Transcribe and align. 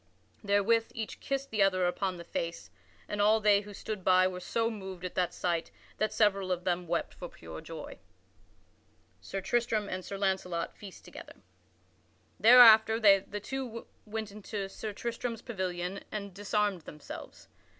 Therewith 0.43 0.87
each 0.95 1.19
kissed 1.19 1.51
the 1.51 1.61
other 1.61 1.85
upon 1.85 2.17
the 2.17 2.23
face, 2.23 2.71
and 3.07 3.21
all 3.21 3.39
they 3.39 3.61
who 3.61 3.71
stood 3.71 4.03
by 4.03 4.27
were 4.27 4.39
so 4.39 4.71
moved 4.71 5.05
at 5.05 5.13
that 5.13 5.31
sight 5.31 5.69
that 5.99 6.11
several 6.11 6.51
of 6.51 6.63
them 6.63 6.87
wept 6.87 7.13
for 7.13 7.29
pure 7.29 7.61
joy. 7.61 7.99
[Sidenote: 7.99 7.99
Sir 9.21 9.41
Tristram 9.41 9.89
and 9.89 10.03
Sir 10.03 10.17
Launcelot 10.17 10.75
feast 10.75 11.05
together] 11.05 11.43
Thereafter 12.39 12.99
they 12.99 13.19
two 13.41 13.85
went 14.07 14.31
into 14.31 14.67
Sir 14.69 14.91
Tristram's 14.91 15.43
pavilion 15.43 16.03
and 16.11 16.33
disarmed 16.33 16.81
themselves. 16.81 17.47